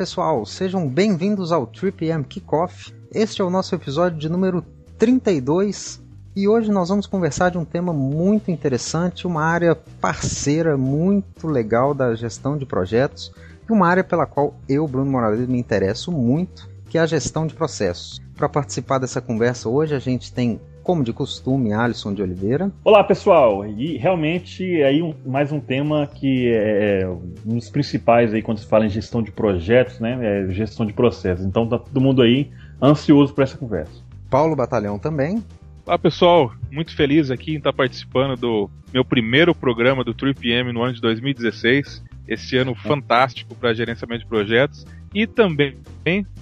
[0.00, 2.90] Pessoal, sejam bem-vindos ao TripM Kickoff.
[3.12, 4.64] Este é o nosso episódio de número
[4.96, 6.00] 32
[6.34, 11.92] e hoje nós vamos conversar de um tema muito interessante, uma área parceira muito legal
[11.92, 13.30] da gestão de projetos
[13.68, 17.46] e uma área pela qual eu, Bruno Morales, me interesso muito, que é a gestão
[17.46, 18.22] de processos.
[18.34, 22.70] Para participar dessa conversa hoje, a gente tem como de costume, Alisson de Oliveira.
[22.84, 23.66] Olá, pessoal.
[23.66, 28.58] E realmente aí um, mais um tema que é, é um dos principais aí quando
[28.58, 30.18] se fala em gestão de projetos, né?
[30.20, 31.44] É gestão de processos.
[31.44, 32.50] Então tá todo mundo aí
[32.82, 34.02] ansioso por essa conversa.
[34.28, 35.42] Paulo Batalhão também.
[35.86, 40.82] Olá pessoal, muito feliz aqui em estar participando do meu primeiro programa do TripM no
[40.82, 42.02] ano de 2016.
[42.28, 45.76] Esse ano fantástico para gerenciamento de projetos e também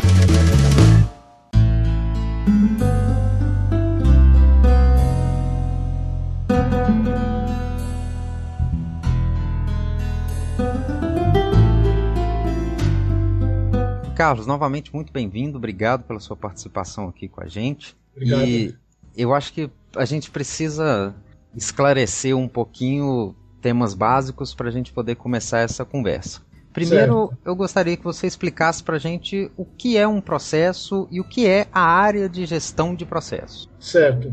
[14.20, 17.96] Carlos, novamente muito bem-vindo, obrigado pela sua participação aqui com a gente.
[18.14, 18.46] Obrigado.
[18.46, 18.76] E
[19.16, 21.14] eu acho que a gente precisa
[21.56, 26.42] esclarecer um pouquinho temas básicos para a gente poder começar essa conversa.
[26.70, 27.38] Primeiro, certo.
[27.46, 31.24] eu gostaria que você explicasse para a gente o que é um processo e o
[31.24, 33.70] que é a área de gestão de processo.
[33.80, 34.30] Certo.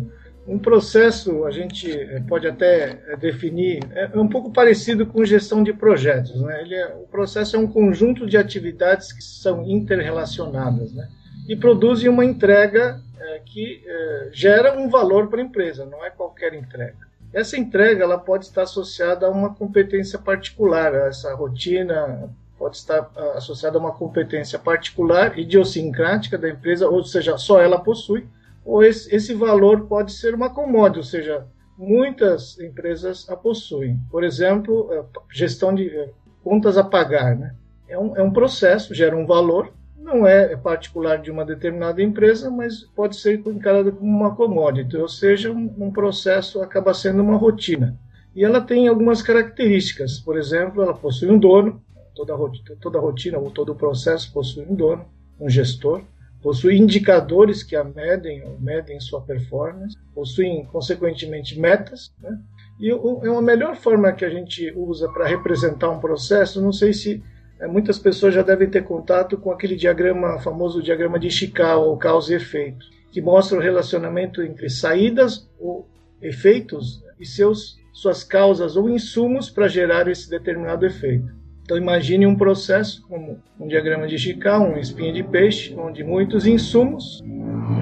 [0.48, 5.62] Um processo, a gente eh, pode até eh, definir, é um pouco parecido com gestão
[5.62, 6.42] de projetos.
[6.42, 6.62] Né?
[6.62, 11.10] Ele é, o processo é um conjunto de atividades que são interrelacionadas né?
[11.50, 16.10] e produzem uma entrega é, que é, gera um valor para a empresa, não é
[16.10, 16.96] qualquer entrega.
[17.34, 23.78] Essa entrega ela pode estar associada a uma competência particular, essa rotina pode estar associada
[23.78, 28.26] a uma competência particular, idiosincrática da empresa, ou seja, só ela possui,
[28.68, 31.48] ou esse, esse valor pode ser uma commodity, ou seja,
[31.78, 33.98] muitas empresas a possuem.
[34.12, 36.10] Por exemplo, é, gestão de é,
[36.44, 37.34] contas a pagar.
[37.38, 37.56] Né?
[37.88, 42.50] É, um, é um processo, gera um valor, não é particular de uma determinada empresa,
[42.50, 47.38] mas pode ser encarada como uma commodity, ou seja, um, um processo acaba sendo uma
[47.38, 47.98] rotina.
[48.36, 51.82] E ela tem algumas características, por exemplo, ela possui um dono,
[52.14, 52.34] toda,
[52.82, 55.06] toda rotina ou todo o processo possui um dono,
[55.40, 56.04] um gestor,
[56.42, 62.14] possui indicadores que a medem, medem sua performance, possuem, consequentemente, metas.
[62.22, 62.40] Né?
[62.80, 66.94] E é uma melhor forma que a gente usa para representar um processo, não sei
[66.94, 67.24] se
[67.60, 71.98] é, muitas pessoas já devem ter contato com aquele diagrama, famoso diagrama de Chicago, ou
[71.98, 75.88] causa e efeito, que mostra o relacionamento entre saídas ou
[76.22, 81.37] efeitos e seus, suas causas ou insumos para gerar esse determinado efeito.
[81.68, 86.48] Então imagine um processo como um diagrama de Chicago, um espinho de peixe, onde muitos
[86.48, 87.22] insumos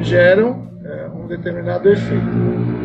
[0.01, 2.25] geram é, um determinado efeito.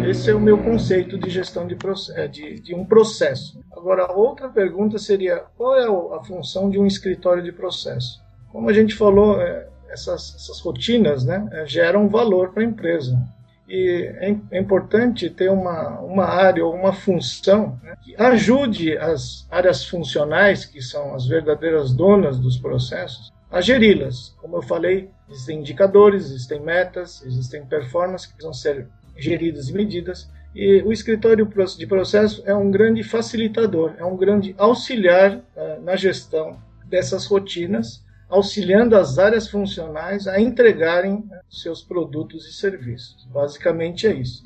[0.07, 1.75] Esse é o meu conceito de gestão de,
[2.17, 3.59] é, de, de um processo.
[3.73, 8.21] Agora, outra pergunta seria, qual é a função de um escritório de processo?
[8.53, 13.19] Como a gente falou, é, essas, essas rotinas né, é, geram valor para a empresa.
[13.71, 19.47] E é, é importante ter uma, uma área ou uma função né, que ajude as
[19.49, 24.35] áreas funcionais, que são as verdadeiras donas dos processos, a geri-las.
[24.41, 30.29] Como eu falei, existem indicadores, existem metas, existem performances que precisam ser geridas e medidas.
[30.53, 35.95] E o escritório de processo é um grande facilitador, é um grande auxiliar uh, na
[35.95, 43.27] gestão dessas rotinas auxiliando as áreas funcionais a entregarem né, seus produtos e serviços.
[43.33, 44.43] Basicamente é isso.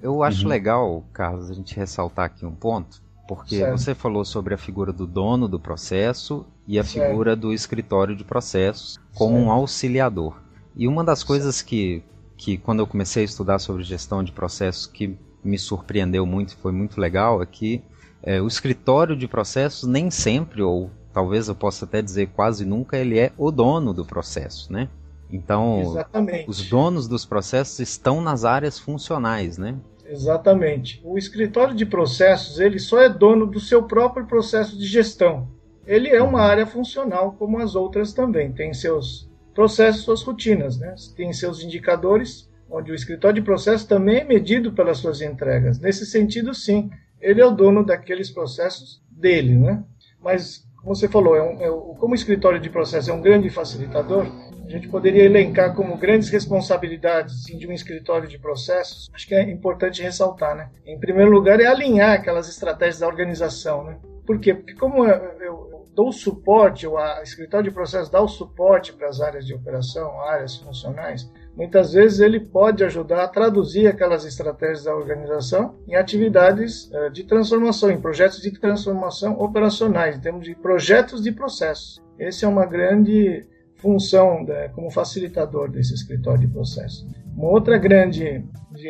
[0.00, 0.50] Eu acho uhum.
[0.50, 3.78] legal, Carlos, a gente ressaltar aqui um ponto, porque certo.
[3.78, 7.08] você falou sobre a figura do dono do processo e a certo.
[7.08, 9.46] figura do escritório de processos como certo.
[9.46, 10.40] um auxiliador.
[10.76, 12.02] E uma das coisas que,
[12.36, 16.72] que, quando eu comecei a estudar sobre gestão de processos, que me surpreendeu muito, foi
[16.72, 17.82] muito legal, é que
[18.22, 22.96] é, o escritório de processos nem sempre, ou talvez eu possa até dizer quase nunca,
[22.96, 24.88] ele é o dono do processo, né?
[25.32, 26.48] Então, Exatamente.
[26.48, 29.76] os donos dos processos estão nas áreas funcionais, né?
[30.10, 31.00] Exatamente.
[31.04, 35.48] O escritório de processos, ele só é dono do seu próprio processo de gestão.
[35.86, 40.78] Ele é uma área funcional como as outras também, tem seus processos, suas rotinas.
[40.78, 40.94] Né?
[41.16, 45.78] Tem seus indicadores, onde o escritório de processo também é medido pelas suas entregas.
[45.78, 46.90] Nesse sentido, sim,
[47.20, 49.54] ele é o dono daqueles processos dele.
[49.54, 49.82] Né?
[50.20, 51.68] Mas, como você falou, é um, é,
[51.98, 54.26] como o escritório de processo é um grande facilitador,
[54.64, 59.42] a gente poderia elencar como grandes responsabilidades de um escritório de processos, acho que é
[59.50, 60.70] importante ressaltar, né?
[60.86, 63.98] Em primeiro lugar, é alinhar aquelas estratégias da organização, né?
[64.24, 64.54] Por quê?
[64.54, 69.44] Porque como eu, dou suporte, o escritório de processos dá o suporte para as áreas
[69.44, 75.76] de operação, áreas funcionais, muitas vezes ele pode ajudar a traduzir aquelas estratégias da organização
[75.86, 81.32] em atividades eh, de transformação, em projetos de transformação operacionais, em termos de projetos de
[81.32, 82.00] processos.
[82.18, 87.06] Essa é uma grande função né, como facilitador desse escritório de processo.
[87.34, 88.44] Uma outra grande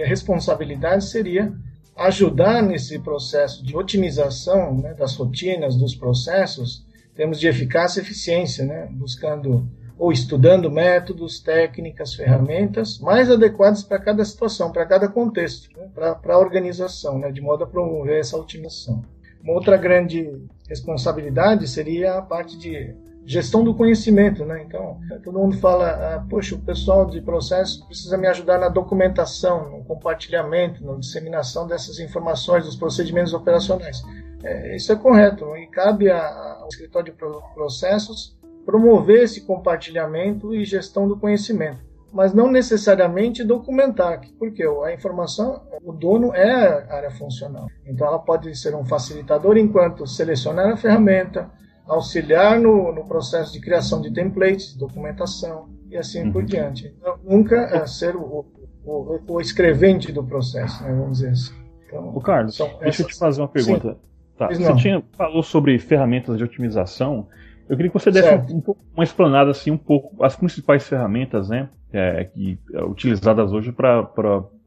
[0.05, 1.53] responsabilidade seria
[1.97, 6.85] ajudar nesse processo de otimização né, das rotinas, dos processos,
[7.15, 9.69] temos de eficácia e eficiência, né, buscando
[10.00, 16.35] ou estudando métodos, técnicas, ferramentas mais adequadas para cada situação, para cada contexto, né, para
[16.35, 19.05] a organização, né, de modo a promover essa otimização.
[19.44, 24.64] Uma outra grande responsabilidade seria a parte de gestão do conhecimento, né?
[24.67, 29.70] Então, todo mundo fala, ah, poxa, o pessoal de processo precisa me ajudar na documentação,
[29.70, 34.03] no compartilhamento, na disseminação dessas informações, dos procedimentos operacionais.
[34.43, 37.19] É, isso é correto, e cabe ao escritório de
[37.55, 41.79] processos promover esse compartilhamento e gestão do conhecimento,
[42.12, 46.51] mas não necessariamente documentar, porque a informação, o dono é
[46.91, 47.67] a área funcional.
[47.87, 51.51] Então, ela pode ser um facilitador enquanto selecionar a ferramenta,
[51.87, 56.33] auxiliar no, no processo de criação de templates, documentação e assim uhum.
[56.33, 56.95] por diante.
[56.99, 58.47] Então, nunca é, ser o,
[58.85, 61.55] o, o, escrevente do processo, né, vamos dizer assim.
[61.87, 63.01] Então, o Carlos, deixa essas...
[63.01, 63.99] eu te fazer uma pergunta.
[64.39, 67.29] Tá, você tinha, falou sobre ferramentas de otimização.
[67.70, 71.49] Eu queria que você desse um, um, uma explanada assim um pouco as principais ferramentas,
[71.49, 74.11] né, é, que é, utilizadas hoje para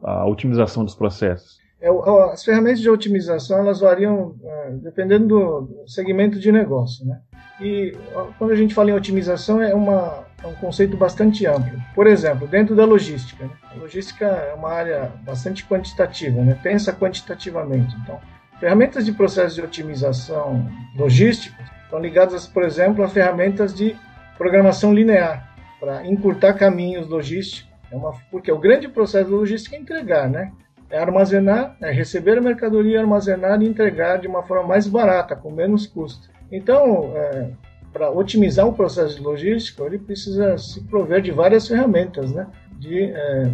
[0.02, 1.58] a otimização dos processos.
[1.82, 1.90] É,
[2.32, 7.20] as ferramentas de otimização elas variam é, dependendo do segmento de negócio, né?
[7.60, 7.94] E
[8.40, 11.78] quando a gente fala em otimização é, uma, é um conceito bastante amplo.
[11.94, 13.52] Por exemplo, dentro da logística, né?
[13.70, 16.58] a logística é uma área bastante quantitativa, né?
[16.64, 17.94] Pensa quantitativamente.
[18.02, 18.18] Então,
[18.62, 20.66] ferramentas de processo de otimização
[20.96, 23.96] logística estão ligadas, por exemplo, a ferramentas de
[24.36, 27.72] programação linear para encurtar caminhos logísticos.
[27.92, 30.52] É uma, porque o grande processo de logística é entregar, né?
[30.90, 35.52] é armazenar, é receber a mercadoria, armazenar e entregar de uma forma mais barata, com
[35.52, 36.30] menos custo.
[36.52, 37.50] Então, é,
[37.92, 42.48] para otimizar o processo de logística, ele precisa se prover de várias ferramentas, né?
[42.80, 43.52] De, é,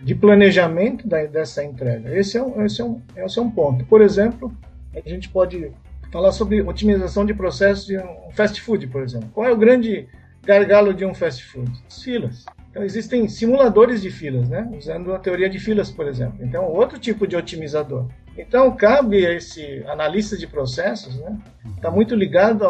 [0.00, 2.16] de planejamento da, dessa entrega.
[2.16, 3.84] Esse é, um, esse, é um, esse é um ponto.
[3.84, 4.52] Por exemplo,
[4.94, 5.72] a gente pode
[6.10, 9.28] falar sobre otimização de processos de um fast food, por exemplo.
[9.32, 10.08] Qual é o grande
[10.44, 11.70] gargalo de um fast food?
[11.86, 12.44] As filas.
[12.70, 14.68] Então, existem simuladores de filas, né?
[14.76, 16.38] usando a teoria de filas, por exemplo.
[16.40, 18.06] Então, outro tipo de otimizador.
[18.38, 21.36] Então, cabe a esse analista de processos, né?
[21.76, 22.64] Está muito ligado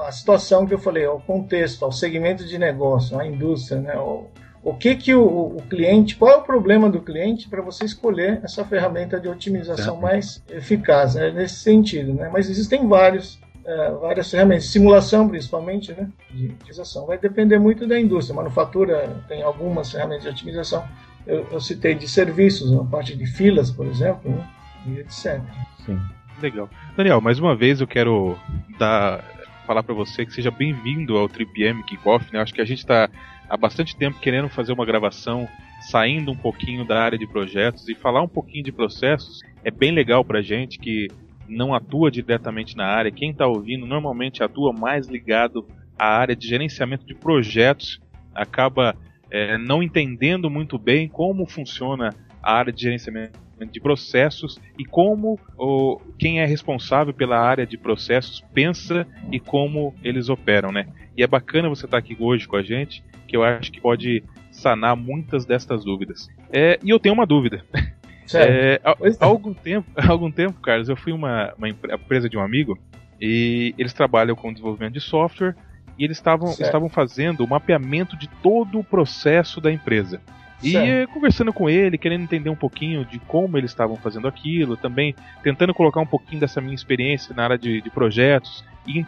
[0.00, 3.96] à situação que eu falei, ao contexto, ao segmento de negócio, à indústria, né?
[3.98, 4.26] O,
[4.62, 8.40] o que que o, o, cliente, qual é o problema do cliente para você escolher
[8.42, 11.30] essa ferramenta de otimização mais eficaz, né?
[11.30, 12.28] nesse sentido, né?
[12.32, 17.04] Mas existem vários é, várias ferramentas, simulação principalmente, né, de otimização.
[17.04, 18.34] Vai depender muito da indústria.
[18.34, 20.88] Manufatura tem algumas ferramentas de otimização.
[21.26, 24.48] Eu, eu citei de serviços, a parte de filas, por exemplo, né,
[24.86, 25.42] e etc.
[25.84, 26.00] Sim.
[26.40, 26.70] Legal.
[26.96, 28.38] Daniel, mais uma vez eu quero
[28.78, 29.22] dar,
[29.66, 32.32] falar para você que seja bem-vindo ao TripM Kickoff.
[32.32, 32.40] Né?
[32.40, 33.10] Acho que a gente está
[33.48, 35.48] há bastante tempo querendo fazer uma gravação
[35.80, 39.40] saindo um pouquinho da área de projetos e falar um pouquinho de processos.
[39.64, 41.08] É bem legal para gente que
[41.48, 45.66] não atua diretamente na área, quem está ouvindo normalmente atua mais ligado
[45.98, 48.00] à área de gerenciamento de projetos,
[48.34, 48.94] acaba
[49.30, 53.38] é, não entendendo muito bem como funciona a área de gerenciamento
[53.72, 59.94] de processos e como o, quem é responsável pela área de processos pensa e como
[60.04, 60.86] eles operam, né?
[61.18, 63.80] E é bacana você estar tá aqui hoje com a gente, que eu acho que
[63.80, 64.22] pode
[64.52, 66.28] sanar muitas destas dúvidas.
[66.52, 67.62] É, e eu tenho uma dúvida.
[68.34, 72.36] É, há, há, algum tempo, há algum tempo, Carlos, eu fui uma, uma empresa de
[72.36, 72.78] um amigo
[73.18, 75.56] e eles trabalham com desenvolvimento de software
[75.98, 80.20] e eles estavam, estavam fazendo o mapeamento de todo o processo da empresa.
[80.62, 81.12] E certo.
[81.14, 85.72] conversando com ele, querendo entender um pouquinho de como eles estavam fazendo aquilo, também tentando
[85.72, 89.04] colocar um pouquinho dessa minha experiência na área de, de projetos, e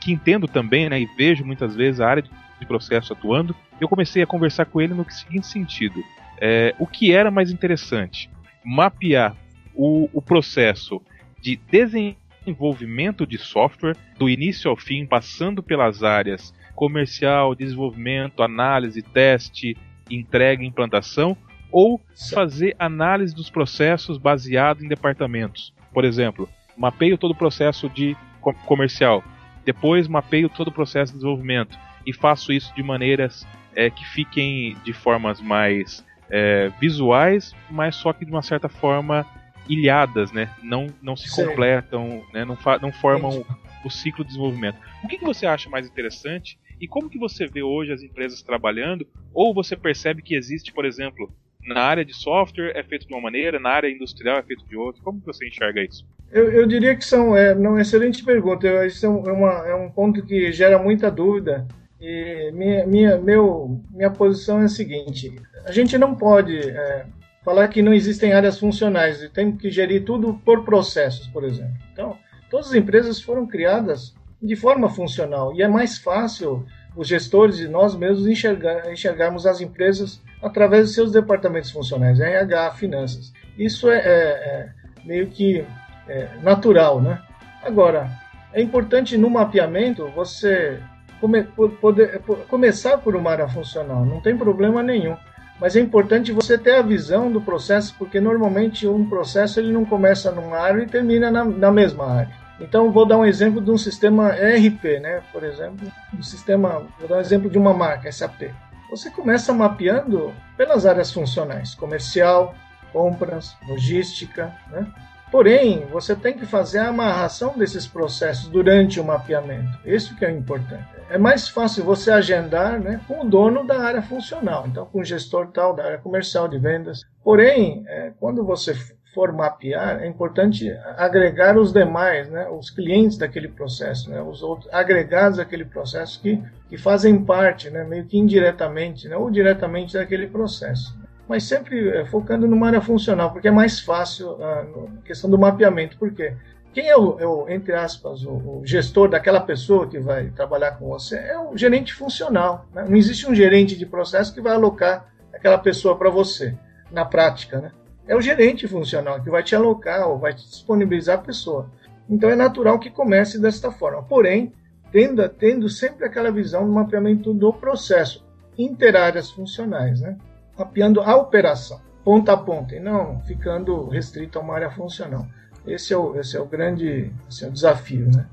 [0.00, 4.22] que entendo também, né, e vejo muitas vezes a área de processo atuando, eu comecei
[4.22, 6.02] a conversar com ele no seguinte sentido:
[6.40, 8.30] é, o que era mais interessante?
[8.68, 9.34] mapear
[9.74, 11.00] o, o processo
[11.40, 19.76] de desenvolvimento de software, do início ao fim, passando pelas áreas comercial, desenvolvimento, análise, teste,
[20.10, 21.36] entrega, implantação,
[21.72, 22.00] ou
[22.32, 25.72] fazer análise dos processos baseado em departamentos.
[25.92, 29.22] Por exemplo, mapeio todo o processo de comercial,
[29.64, 34.76] depois mapeio todo o processo de desenvolvimento e faço isso de maneiras é, que fiquem
[34.84, 39.26] de formas mais é, visuais, mas só que de uma certa forma
[39.68, 40.50] ilhadas, né?
[40.62, 41.44] Não, não se Sim.
[41.46, 42.44] completam, né?
[42.44, 43.46] não, não formam o,
[43.86, 44.78] o, ciclo de desenvolvimento.
[45.04, 48.42] O que, que você acha mais interessante e como que você vê hoje as empresas
[48.42, 49.06] trabalhando?
[49.34, 51.30] Ou você percebe que existe, por exemplo,
[51.74, 54.76] na área de software é feito de uma maneira, na área industrial é feito de
[54.76, 55.02] outra?
[55.02, 56.06] Como você enxerga isso?
[56.30, 58.86] Eu, eu diria que são, é, uma excelente pergunta.
[58.86, 61.66] Isso é, uma, é um ponto que gera muita dúvida.
[62.00, 65.34] E minha, minha, meu, minha posição é a seguinte:
[65.64, 67.06] a gente não pode é,
[67.44, 71.74] falar que não existem áreas funcionais, e tem que gerir tudo por processos, por exemplo.
[71.92, 72.16] Então,
[72.50, 76.64] todas as empresas foram criadas de forma funcional e é mais fácil
[76.96, 82.72] os gestores e nós mesmos enxergar, enxergarmos as empresas através de seus departamentos funcionais, RH,
[82.72, 83.32] finanças.
[83.58, 84.68] Isso é, é, é
[85.04, 85.64] meio que
[86.08, 87.20] é, natural, né?
[87.62, 88.10] Agora,
[88.52, 90.80] é importante no mapeamento você
[91.20, 91.42] come,
[91.80, 95.16] poder, começar por uma área funcional, não tem problema nenhum.
[95.60, 99.84] Mas é importante você ter a visão do processo, porque normalmente um processo ele não
[99.84, 102.30] começa numa área e termina na, na mesma área.
[102.60, 105.20] Então vou dar um exemplo de um sistema ERP, né?
[105.32, 108.50] Por exemplo, um sistema, vou dar um exemplo de uma marca SAP.
[108.90, 112.54] Você começa mapeando pelas áreas funcionais, comercial,
[112.92, 114.86] compras, logística, né?
[115.30, 119.78] Porém, você tem que fazer a amarração desses processos durante o mapeamento.
[119.84, 120.86] Isso que é importante.
[121.10, 125.04] É mais fácil você agendar né, com o dono da área funcional, então com o
[125.04, 127.02] gestor tal da área comercial de vendas.
[127.22, 128.74] Porém, é, quando você
[129.18, 134.72] for mapear, é importante agregar os demais, né, os clientes daquele processo, né, os outros
[134.72, 140.28] agregados daquele processo que, que fazem parte, né, meio que indiretamente né, ou diretamente daquele
[140.28, 140.96] processo
[141.28, 144.66] mas sempre é, focando numa área funcional, porque é mais fácil a ah,
[145.04, 145.98] questão do mapeamento.
[145.98, 146.34] Por quê?
[146.72, 150.78] Quem é o, é o entre aspas, o, o, gestor daquela pessoa que vai trabalhar
[150.78, 152.64] com você é o gerente funcional.
[152.72, 152.86] Né?
[152.88, 156.56] Não existe um gerente de processo que vai alocar aquela pessoa para você,
[156.90, 157.60] na prática.
[157.60, 157.72] Né?
[158.08, 161.70] É o gerente funcional que vai te alocar ou vai te disponibilizar a pessoa.
[162.10, 164.02] Então é natural que comece desta forma.
[164.02, 164.52] Porém,
[164.90, 170.00] tendo, tendo sempre aquela visão do mapeamento do processo, interáreas funcionais.
[170.00, 170.16] Né?
[170.58, 175.26] mapeando a operação, ponta a ponta, e não ficando restrito a uma área funcional.
[175.66, 177.12] Esse é o, esse é o grande
[177.42, 178.26] é o desafio, né?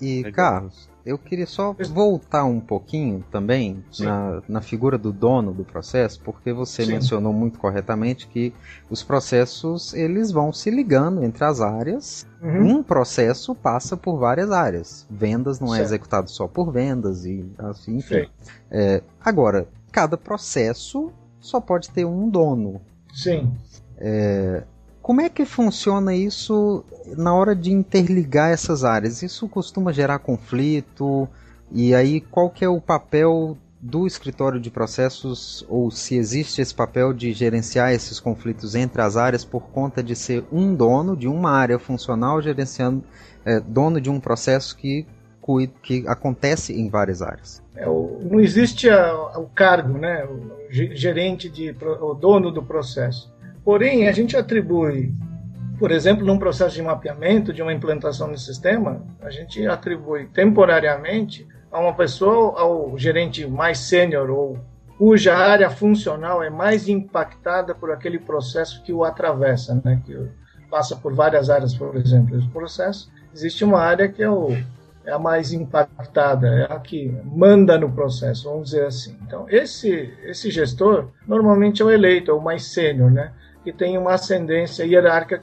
[0.00, 5.64] E, Carlos, eu queria só voltar um pouquinho também na, na figura do dono do
[5.64, 6.92] processo, porque você Sim.
[6.92, 8.52] mencionou muito corretamente que
[8.88, 12.26] os processos eles vão se ligando entre as áreas.
[12.42, 12.78] Uhum.
[12.78, 15.06] Um processo passa por várias áreas.
[15.10, 15.80] Vendas não é certo.
[15.80, 18.28] é executado só por vendas e assim, enfim.
[18.70, 22.80] É, agora, cada processo só pode ter um dono.
[23.12, 23.52] Sim.
[23.96, 24.64] É,
[25.10, 26.84] como é que funciona isso
[27.16, 29.24] na hora de interligar essas áreas?
[29.24, 31.28] Isso costuma gerar conflito?
[31.72, 36.72] E aí, qual que é o papel do escritório de processos, ou se existe esse
[36.72, 41.26] papel de gerenciar esses conflitos entre as áreas por conta de ser um dono de
[41.26, 43.02] uma área funcional gerenciando,
[43.44, 45.04] é, dono de um processo que,
[45.82, 47.60] que acontece em várias áreas?
[47.74, 53.29] É, o, não existe a, o cargo, né, o gerente, de, o dono do processo.
[53.64, 55.12] Porém, a gente atribui,
[55.78, 61.46] por exemplo, num processo de mapeamento, de uma implantação no sistema, a gente atribui temporariamente
[61.70, 64.58] a uma pessoa, ao gerente mais sênior ou
[64.98, 70.14] cuja área funcional é mais impactada por aquele processo que o atravessa, né, que
[70.70, 73.10] passa por várias áreas, por exemplo, esse processo.
[73.34, 74.54] Existe uma área que é o
[75.04, 79.16] é a mais impactada, é a que manda no processo, vamos dizer assim.
[79.26, 83.32] Então, esse, esse gestor normalmente é o eleito, é o mais sênior, né?
[83.62, 85.42] Que tem uma ascendência hierárquica,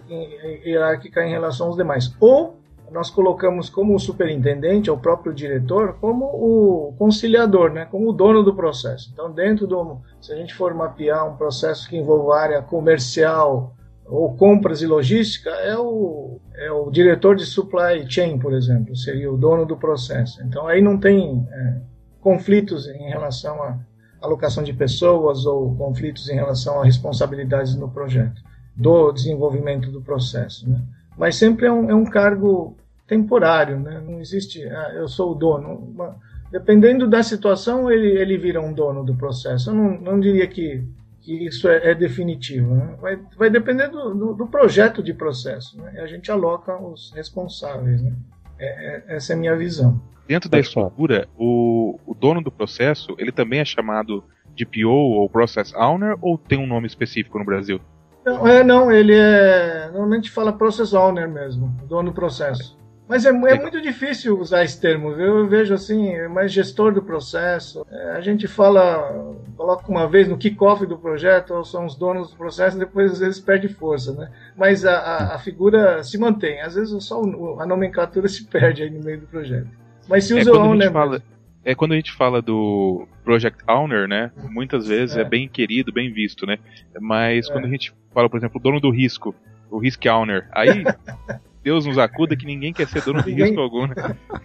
[0.65, 2.13] hierárquica em relação aos demais.
[2.19, 2.57] Ou
[2.91, 7.85] nós colocamos como o superintendente, o próprio diretor, como o conciliador, né?
[7.85, 9.09] como o dono do processo.
[9.11, 9.99] Então, dentro do.
[10.21, 13.75] Se a gente for mapear um processo que envolva área comercial,
[14.07, 19.31] ou compras e logística é o, é o diretor de supply chain, por exemplo, seria
[19.31, 20.41] o dono do processo.
[20.43, 21.77] Então aí não tem é,
[22.21, 23.77] conflitos em relação à
[24.21, 28.41] alocação de pessoas ou conflitos em relação a responsabilidades no projeto,
[28.75, 30.69] do desenvolvimento do processo.
[30.69, 30.81] Né?
[31.17, 32.75] Mas sempre é um, é um cargo
[33.07, 34.01] temporário, né?
[34.05, 35.75] não existe, ah, eu sou o dono.
[35.75, 36.15] Uma,
[36.51, 39.69] dependendo da situação, ele, ele vira um dono do processo.
[39.69, 40.83] Eu não, não diria que
[41.27, 42.73] que isso é, é definitivo.
[42.73, 42.95] Né?
[43.01, 45.77] Vai, vai depender do, do, do, projeto de processo.
[45.77, 45.95] Né?
[45.95, 48.01] E a gente aloca os responsáveis.
[48.01, 48.13] Né?
[48.59, 50.01] É, é, essa é a minha visão.
[50.27, 54.23] Dentro da estrutura, o, o dono do processo, ele também é chamado
[54.53, 57.79] de PO ou Process Owner ou tem um nome específico no Brasil?
[58.25, 59.85] Não, é, não, ele é.
[59.87, 62.77] Normalmente fala Process Owner mesmo, dono do processo.
[63.07, 65.39] Mas é, é, muito difícil usar esse termo, viu?
[65.39, 67.85] Eu vejo assim, é mais gestor do processo.
[67.89, 72.37] É, a gente fala, coloca uma vez no kickoff do projeto, são os donos do
[72.37, 74.29] processo, depois às vezes perde força, né?
[74.57, 76.61] Mas a, a, a figura se mantém.
[76.61, 79.69] Às vezes só o, a nomenclatura se perde aí no meio do projeto.
[80.09, 80.91] Mas se é usa é, o owner.
[80.91, 81.21] Fala,
[81.63, 84.31] é quando a gente fala do Project Owner, né?
[84.49, 86.57] Muitas vezes é, é bem querido, bem visto, né?
[86.99, 89.33] Mas quando a gente fala, por exemplo, o dono do risco,
[89.69, 90.83] o Risk Owner, aí
[91.67, 93.95] Deus nos acuda que ninguém quer ser dono de risco algum, né?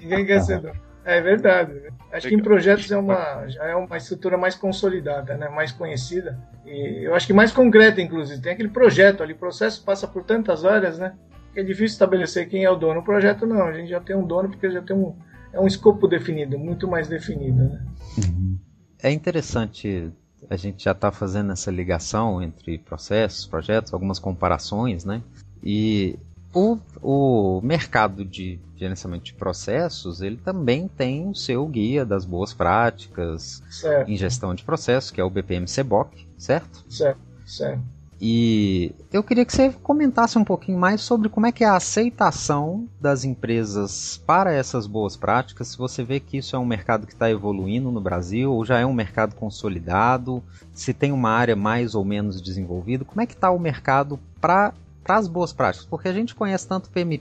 [0.00, 0.74] Ninguém quer ser dono.
[1.04, 1.72] É verdade.
[2.12, 2.28] Acho Legal.
[2.28, 5.48] que em projetos é uma, já é uma estrutura mais consolidada, né?
[5.48, 6.36] mais conhecida.
[6.66, 8.42] E eu acho que mais concreta, inclusive.
[8.42, 11.14] Tem aquele projeto ali, o processo passa por tantas áreas, né?
[11.54, 13.00] Que é difícil estabelecer quem é o dono.
[13.00, 15.14] O projeto não, a gente já tem um dono porque já tem um,
[15.52, 17.62] é um escopo definido, muito mais definido.
[17.62, 17.80] Né?
[19.00, 20.12] É interessante
[20.50, 25.22] a gente já está fazendo essa ligação entre processos, projetos, algumas comparações, né?
[25.62, 26.18] E
[26.54, 32.52] o, o mercado de gerenciamento de processos, ele também tem o seu guia das boas
[32.52, 34.10] práticas certo.
[34.10, 36.84] em gestão de processos, que é o BPM CBOC, certo?
[36.88, 37.82] Certo, certo.
[38.24, 41.74] E eu queria que você comentasse um pouquinho mais sobre como é que é a
[41.74, 47.04] aceitação das empresas para essas boas práticas, se você vê que isso é um mercado
[47.04, 50.40] que está evoluindo no Brasil, ou já é um mercado consolidado,
[50.72, 54.72] se tem uma área mais ou menos desenvolvida, como é que está o mercado para
[55.02, 57.20] para as boas práticas, porque a gente conhece tanto PMI,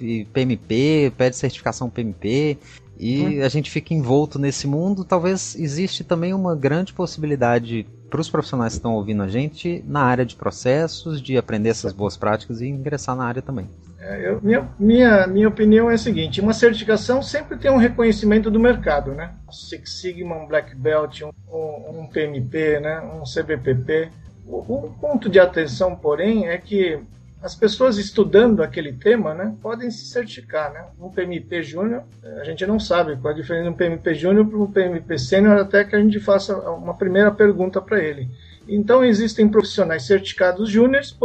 [0.00, 2.58] e PMP, pede certificação PMP,
[2.98, 3.44] e hum.
[3.44, 5.04] a gente fica envolto nesse mundo.
[5.04, 10.02] Talvez existe também uma grande possibilidade para os profissionais que estão ouvindo a gente na
[10.02, 13.66] área de processos, de aprender essas boas práticas e ingressar na área também.
[13.98, 18.50] É, eu, minha, minha, minha opinião é a seguinte: uma certificação sempre tem um reconhecimento
[18.50, 19.32] do mercado, né?
[19.50, 23.00] Six Sigma, um Black Belt, um, um PMP, né?
[23.00, 24.10] um CBPP.
[24.52, 27.00] O, ponto de atenção, porém, é que
[27.42, 30.72] as pessoas estudando aquele tema né, podem se certificar.
[30.72, 30.84] Né?
[31.00, 32.04] Um PMP Júnior,
[32.40, 35.18] a gente não sabe qual é a diferença de um PMP Júnior para um PMP
[35.18, 38.28] Sênior, até que a gente faça uma primeira pergunta para ele.
[38.68, 41.16] Então, existem profissionais certificados júniores,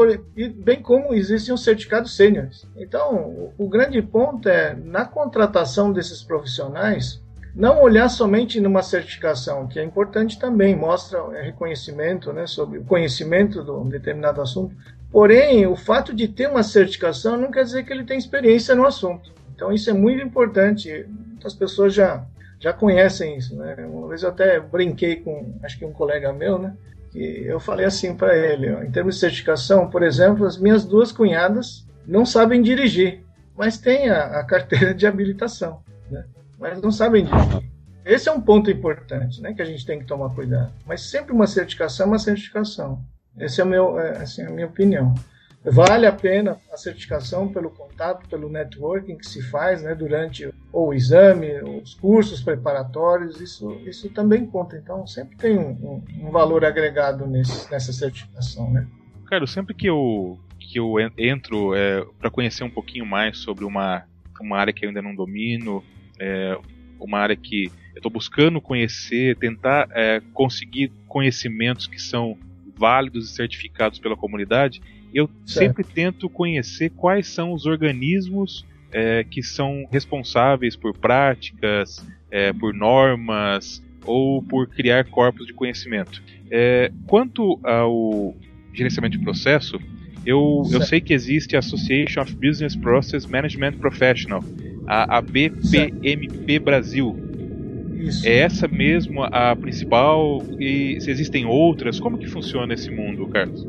[0.55, 2.65] bem como existem os certificados sêniores.
[2.75, 7.21] Então, o grande ponto é, na contratação desses profissionais,
[7.57, 12.83] não olhar somente numa certificação, que é importante também, mostra é, reconhecimento né, sobre o
[12.83, 14.75] conhecimento de um determinado assunto.
[15.11, 18.85] Porém, o fato de ter uma certificação não quer dizer que ele tem experiência no
[18.85, 19.33] assunto.
[19.55, 21.07] Então, isso é muito importante.
[21.09, 22.23] Muitas pessoas já,
[22.59, 23.55] já conhecem isso.
[23.55, 23.75] Né?
[23.91, 26.75] Uma vez eu até brinquei com, acho que um colega meu, né?
[27.11, 30.85] que eu falei assim para ele: ó, em termos de certificação, por exemplo, as minhas
[30.85, 33.23] duas cunhadas não sabem dirigir,
[33.57, 35.81] mas têm a, a carteira de habilitação.
[36.11, 36.23] Né?
[36.59, 37.69] Mas não sabem dirigir.
[38.05, 40.71] Esse é um ponto importante, né, que a gente tem que tomar cuidado.
[40.85, 43.03] Mas sempre uma certificação é uma certificação.
[43.37, 45.13] Essa é, o meu, é, assim, a minha opinião.
[45.63, 50.93] Vale a pena a certificação pelo contato, pelo networking que se faz né, durante o
[50.93, 54.77] exame, os cursos preparatórios, isso, isso também conta.
[54.77, 58.71] Então, sempre tem um, um valor agregado nesse, nessa certificação.
[58.71, 58.87] Né?
[59.25, 64.03] Cara, sempre que eu, que eu entro é, para conhecer um pouquinho mais sobre uma,
[64.39, 65.83] uma área que eu ainda não domino,
[66.19, 66.57] é
[66.99, 72.37] uma área que eu estou buscando conhecer, tentar é, conseguir conhecimentos que são
[72.75, 74.81] válidos e certificados pela comunidade,
[75.13, 75.49] eu certo.
[75.49, 82.73] sempre tento conhecer quais são os organismos é, que são responsáveis por práticas, é, por
[82.73, 86.21] normas ou por criar corpos de conhecimento.
[86.49, 88.35] É, quanto ao
[88.73, 89.79] gerenciamento de processo,
[90.27, 94.43] eu, eu sei que existe a Association of Business Process Management Professional,
[94.85, 97.17] a, a BPMP Brasil.
[97.93, 98.27] Isso.
[98.27, 101.97] É essa mesmo a principal e se existem outras?
[101.97, 103.65] Como que funciona esse mundo, Carlos?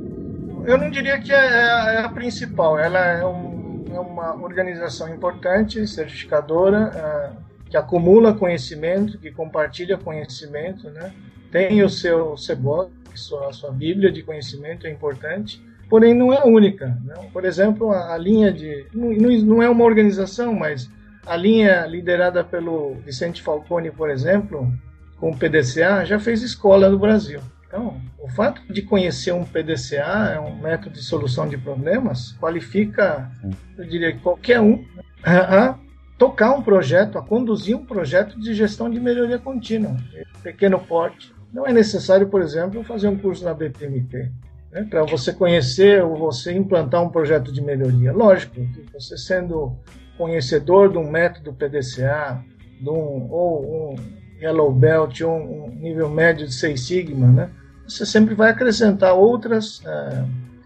[0.66, 2.76] Eu não diria que é, é, é a principal.
[2.76, 10.90] Ela é, um, é, uma organização importante, certificadora, é, que acumula conhecimento, que compartilha conhecimento,
[10.90, 11.12] né?
[11.52, 12.90] Tem o seu CEBOC,
[13.48, 16.98] a sua Bíblia de conhecimento é importante, porém não é única.
[17.04, 17.14] Né?
[17.32, 18.86] Por exemplo, a, a linha de.
[18.92, 20.90] Não, não é uma organização, mas
[21.26, 24.72] a linha liderada pelo Vicente Falcone, por exemplo,
[25.18, 27.40] com o PDCA, já fez escola no Brasil.
[27.66, 33.30] Então, o fato de conhecer um PDCA, é um método de solução de problemas, qualifica,
[33.76, 34.82] eu diria, qualquer um
[35.22, 35.76] a,
[36.16, 39.96] tocar um projeto, a conduzir um projeto de gestão de melhoria contínua,
[40.42, 41.34] pequeno porte.
[41.52, 44.30] Não é necessário, por exemplo, fazer um curso na BPMP
[44.72, 48.12] né, para você conhecer ou você implantar um projeto de melhoria.
[48.12, 48.54] Lógico,
[48.92, 49.76] você sendo
[50.16, 52.42] conhecedor de um método PDCA,
[52.80, 53.96] de um, ou um
[54.40, 57.50] Yellow Belt, ou um nível médio de Seis Sigma, né?
[57.86, 60.24] você sempre vai acrescentar outras é,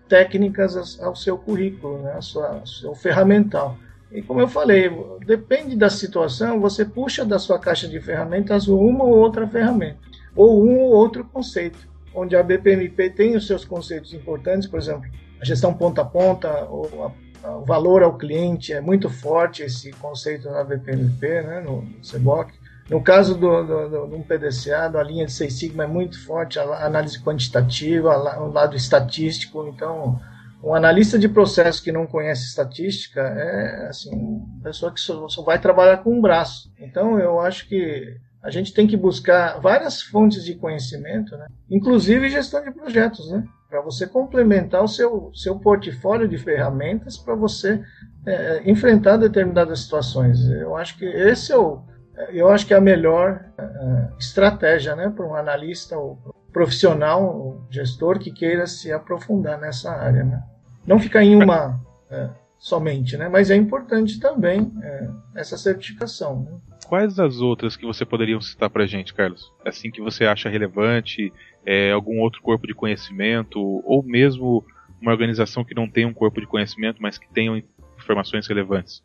[0.08, 2.14] técnicas ao seu currículo, né?
[2.14, 3.76] ao, sua, ao seu ferramental.
[4.10, 4.90] E como eu falei,
[5.24, 9.96] depende da situação, você puxa da sua caixa de ferramentas uma ou outra ferramenta,
[10.36, 11.78] ou um ou outro conceito,
[12.14, 15.08] onde a BPMP tem os seus conceitos importantes, por exemplo,
[15.40, 19.90] a gestão ponta a ponta, ou a, o valor ao cliente, é muito forte esse
[19.92, 22.52] conceito na BPMP, né, no, no CEBOC.
[22.90, 26.58] No caso do, do, do, do PDCA, da linha de Seis Sigma é muito forte,
[26.58, 30.20] a análise quantitativa, o lado estatístico, então
[30.62, 35.42] um analista de processo que não conhece estatística é assim, uma pessoa que só, só,
[35.42, 36.72] vai trabalhar com um braço.
[36.78, 41.46] Então eu acho que a gente tem que buscar várias fontes de conhecimento, né?
[41.70, 43.44] inclusive gestão de projetos, né?
[43.68, 47.82] para você complementar o seu, seu portfólio de ferramentas para você
[48.26, 50.46] é, enfrentar determinadas situações.
[50.48, 51.82] Eu acho que esse é o,
[52.30, 56.18] eu acho que é a melhor é, estratégia né, para um analista ou
[56.52, 60.22] profissional, ou gestor que queira se aprofundar nessa área.
[60.22, 60.42] Né?
[60.86, 62.28] Não ficar em uma é,
[62.62, 63.28] somente, né?
[63.28, 66.44] mas é importante também é, essa certificação.
[66.44, 66.76] Né?
[66.86, 69.52] Quais as outras que você poderia citar para gente, Carlos?
[69.66, 71.32] Assim que você acha relevante,
[71.66, 74.64] é, algum outro corpo de conhecimento, ou mesmo
[75.00, 77.60] uma organização que não tem um corpo de conhecimento, mas que tenha
[77.98, 79.02] informações relevantes?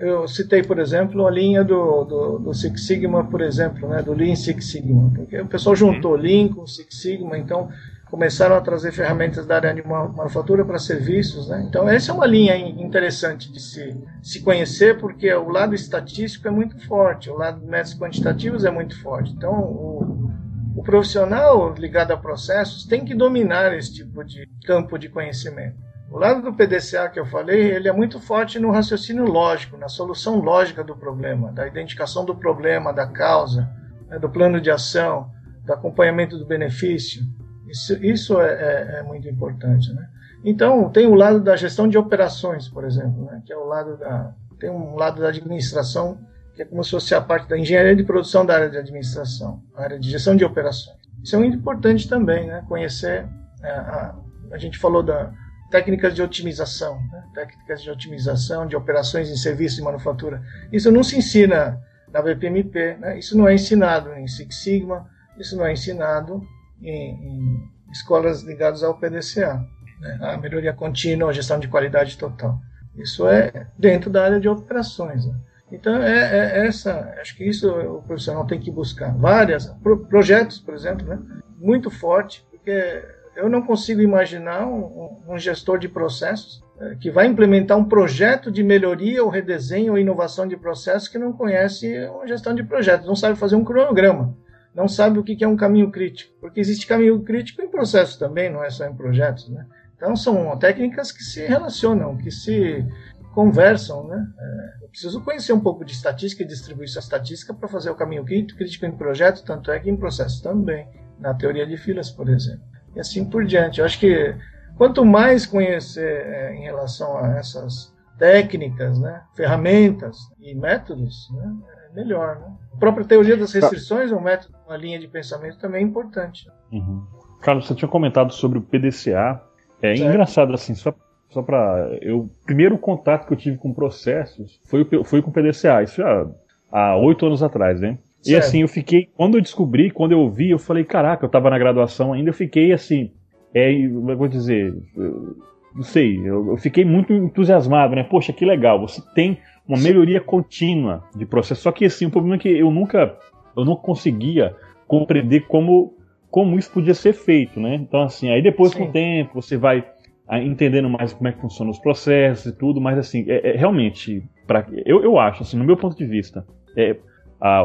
[0.00, 4.14] Eu citei, por exemplo, a linha do, do, do, Six Sigma, por exemplo, né, do
[4.14, 5.12] Lean Six Sigma.
[5.14, 6.20] Porque o pessoal juntou uhum.
[6.20, 7.68] Lean com Six Sigma, então
[8.14, 11.48] começaram a trazer ferramentas da área de manufatura para serviços.
[11.48, 11.64] Né?
[11.68, 16.50] Então, essa é uma linha interessante de se, se conhecer, porque o lado estatístico é
[16.52, 19.32] muito forte, o lado de métodos quantitativos é muito forte.
[19.32, 20.30] Então, o,
[20.76, 25.74] o profissional ligado a processos tem que dominar esse tipo de campo de conhecimento.
[26.08, 29.88] O lado do PDCA que eu falei, ele é muito forte no raciocínio lógico, na
[29.88, 33.68] solução lógica do problema, da identificação do problema, da causa,
[34.08, 35.32] né, do plano de ação,
[35.64, 37.24] do acompanhamento do benefício.
[37.68, 40.08] Isso, isso é, é, é, muito importante, né?
[40.44, 43.42] Então, tem o lado da gestão de operações, por exemplo, né?
[43.46, 44.34] que é o lado da...
[44.60, 46.18] Tem um lado da administração,
[46.54, 49.62] que é como se fosse a parte da engenharia de produção da área de administração,
[49.74, 50.98] a área de gestão de operações.
[51.22, 52.62] Isso é muito importante também, né?
[52.68, 53.26] Conhecer...
[53.62, 54.14] A, é, a,
[54.52, 55.32] a gente falou da
[55.70, 57.24] técnicas de otimização, né?
[57.34, 60.40] técnicas de otimização de operações em serviço de manufatura.
[60.72, 63.18] Isso não se ensina na BPMP, né?
[63.18, 66.40] isso não é ensinado em Six Sigma, isso não é ensinado
[66.82, 69.64] em, em escolas ligadas ao PDCA,
[70.00, 70.18] né?
[70.20, 72.58] a melhoria contínua, a gestão de qualidade total.
[72.96, 75.26] Isso é dentro da área de operações.
[75.26, 75.34] Né?
[75.72, 79.16] Então, é, é, essa, acho que isso o profissional tem que buscar.
[79.16, 81.18] Várias, pro, projetos, por exemplo, né?
[81.58, 83.02] muito forte, porque
[83.36, 88.50] eu não consigo imaginar um, um gestor de processos é, que vai implementar um projeto
[88.50, 93.06] de melhoria ou redesenho ou inovação de processos que não conhece uma gestão de projetos,
[93.06, 94.36] não sabe fazer um cronograma
[94.74, 98.50] não sabe o que é um caminho crítico, porque existe caminho crítico em processos também,
[98.50, 99.66] não é só em projetos, né?
[99.96, 102.84] Então são técnicas que se relacionam, que se
[103.32, 104.26] conversam, né?
[104.38, 108.24] É, eu preciso conhecer um pouco de estatística e distribuição estatística para fazer o caminho
[108.24, 110.86] crítico em projetos, tanto é que em processos também,
[111.18, 113.78] na teoria de filas, por exemplo, e assim por diante.
[113.78, 114.34] Eu acho que
[114.76, 121.54] quanto mais conhecer é, em relação a essas técnicas, né, ferramentas e métodos, né,
[121.94, 122.40] melhor.
[122.40, 122.52] Né?
[122.76, 123.60] A própria teoria das tá.
[123.60, 126.48] restrições é um método, uma linha de pensamento também é importante.
[126.72, 127.02] Uhum.
[127.40, 129.40] Carlos, você tinha comentado sobre o PDCA.
[129.82, 130.10] É certo.
[130.10, 130.94] engraçado assim, só
[131.30, 135.82] só para eu primeiro contato que eu tive com processos foi foi com o PDCA,
[135.82, 136.26] isso já
[136.70, 137.98] há oito anos atrás, né?
[138.22, 138.28] Certo.
[138.28, 141.50] E assim eu fiquei quando eu descobri, quando eu vi, eu falei caraca, eu estava
[141.50, 143.10] na graduação ainda, eu fiquei assim,
[143.52, 145.36] é, eu vou dizer, eu,
[145.74, 148.04] não sei, eu, eu, fiquei muito entusiasmado, né?
[148.04, 151.62] Poxa, que legal, você tem uma melhoria contínua de processo.
[151.62, 153.16] Só que assim, o problema é que eu nunca,
[153.56, 154.54] eu não conseguia
[154.86, 155.94] compreender como,
[156.30, 157.74] como isso podia ser feito, né?
[157.74, 158.78] Então assim, aí depois Sim.
[158.78, 159.84] com o tempo você vai
[160.26, 163.56] ah, entendendo mais como é que funcionam os processos e tudo, mas assim, é, é
[163.56, 166.46] realmente, pra, eu, eu acho, assim, no meu ponto de vista,
[166.76, 166.96] é,
[167.40, 167.62] a,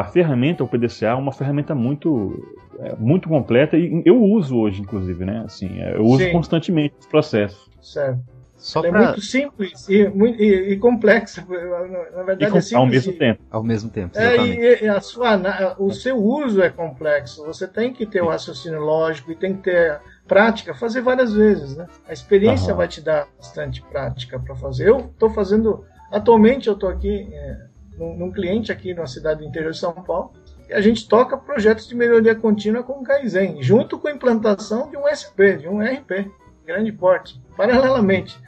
[0.00, 2.44] a ferramenta, o PDCA, é uma ferramenta muito,
[2.80, 5.42] é, muito completa e eu uso hoje, inclusive, né?
[5.44, 6.32] Assim, é, eu uso Sim.
[6.32, 7.70] constantemente os processos.
[7.80, 8.31] Certo.
[8.62, 9.06] Só é pra...
[9.06, 11.44] muito simples e, e, e complexa.
[12.14, 12.72] Na verdade, com, é simples.
[12.74, 13.42] Ao mesmo tempo.
[13.50, 14.16] Ao mesmo tempo.
[14.16, 17.44] É, e, a sua, o seu uso é complexo.
[17.44, 21.76] Você tem que ter o raciocínio lógico e tem que ter prática, fazer várias vezes.
[21.76, 21.88] Né?
[22.08, 22.76] A experiência uhum.
[22.76, 24.88] vai te dar bastante prática para fazer.
[24.88, 25.84] Eu estou fazendo.
[26.12, 27.66] Atualmente, eu estou aqui é,
[27.98, 30.30] num, num, cliente aqui na cidade do interior de São Paulo.
[30.68, 34.88] E a gente toca projetos de melhoria contínua com o Kaizen, junto com a implantação
[34.88, 36.30] de um SP, de um RP,
[36.64, 38.40] grande porte, paralelamente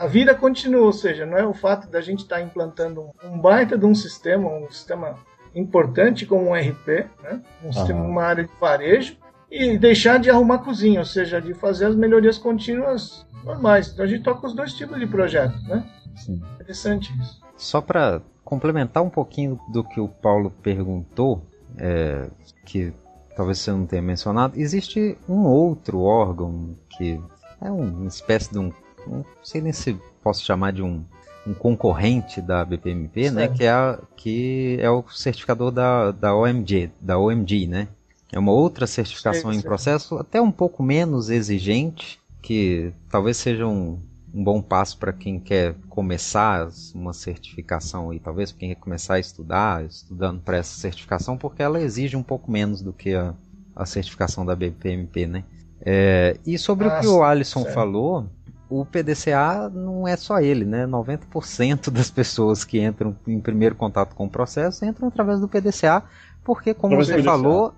[0.00, 3.38] a vida continua, ou seja, não é o fato da gente estar tá implantando um
[3.38, 5.18] baita de um sistema, um sistema
[5.54, 7.42] importante como um RP, né?
[7.62, 9.14] um sistema, uma área de varejo,
[9.50, 13.88] e deixar de arrumar cozinha, ou seja, de fazer as melhorias contínuas normais.
[13.88, 15.84] Então a gente toca os dois tipos de projetos, né?
[16.16, 16.40] Sim.
[16.54, 17.38] Interessante isso.
[17.58, 22.26] Só para complementar um pouquinho do que o Paulo perguntou, é,
[22.64, 22.90] que
[23.36, 27.20] talvez você não tenha mencionado, existe um outro órgão que
[27.60, 28.72] é uma espécie de um,
[29.06, 31.04] não sei nem se posso chamar de um,
[31.46, 36.90] um concorrente da BPMP, né, que é, a, que é o certificador da, da OMG,
[37.00, 37.88] da OMG, né?
[38.32, 43.98] É uma outra certificação em processo, até um pouco menos exigente, que talvez seja um,
[44.32, 49.20] um bom passo para quem quer começar uma certificação e talvez quem quer começar a
[49.20, 53.34] estudar, estudando para essa certificação, porque ela exige um pouco menos do que a,
[53.74, 55.44] a certificação da BPMP, né?
[55.82, 57.74] É, e sobre ah, o que o Alisson certo.
[57.74, 58.26] falou,
[58.68, 60.86] o PDCA não é só ele, né?
[60.86, 66.04] 90% das pessoas que entram em primeiro contato com o processo entram através do PDCA,
[66.50, 67.72] porque, como você falou,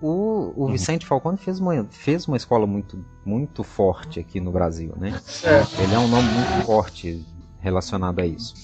[0.00, 0.68] o, o.
[0.68, 5.20] Vicente Falcone fez uma, fez uma escola muito, muito forte aqui no Brasil, né?
[5.42, 5.82] É.
[5.82, 7.22] Ele é um nome muito forte
[7.60, 8.54] relacionado a isso.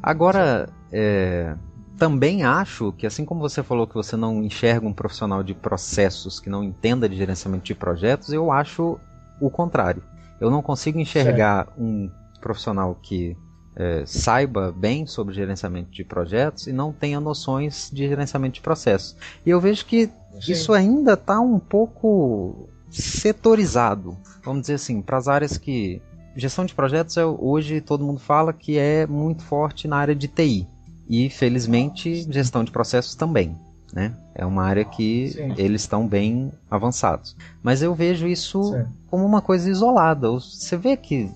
[0.00, 1.56] Agora, é,
[1.98, 6.38] também acho que, assim como você falou que você não enxerga um profissional de processos
[6.38, 8.96] que não entenda de gerenciamento de projetos, eu acho
[9.40, 10.04] o contrário.
[10.40, 11.82] Eu não consigo enxergar certo.
[11.82, 12.08] um
[12.40, 13.36] profissional que
[13.80, 19.16] é, saiba bem sobre gerenciamento de projetos e não tenha noções de gerenciamento de processos.
[19.44, 20.52] E eu vejo que Sim.
[20.52, 26.02] isso ainda está um pouco setorizado, vamos dizer assim, para as áreas que
[26.36, 30.28] gestão de projetos é, hoje todo mundo fala que é muito forte na área de
[30.28, 30.66] TI
[31.08, 33.56] e felizmente gestão de processos também.
[33.92, 34.14] Né?
[34.34, 35.54] É uma área que Sim.
[35.56, 37.34] eles estão bem avançados.
[37.62, 38.84] Mas eu vejo isso Sim.
[39.08, 40.30] como uma coisa isolada.
[40.30, 41.28] Você vê que